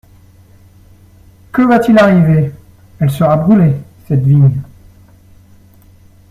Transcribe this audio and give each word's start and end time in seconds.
Que 1.53 1.61
va-t-il 1.61 1.95
arriver? 1.99 2.51
«Elle 2.99 3.11
sera 3.11 3.37
brûlée, 3.37 3.75
cette 4.07 4.23
vigne. 4.25 4.59